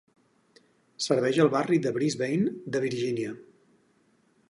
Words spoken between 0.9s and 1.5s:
Serveix